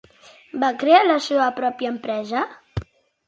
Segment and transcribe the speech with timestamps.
[0.63, 2.41] Va crear la seva pròpia empresa?